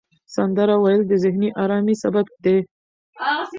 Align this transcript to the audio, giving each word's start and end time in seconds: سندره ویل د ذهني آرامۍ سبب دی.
سندره 0.35 0.75
ویل 0.77 1.01
د 1.07 1.11
ذهني 1.23 1.49
آرامۍ 1.63 1.95
سبب 2.03 2.25
دی. 2.43 2.57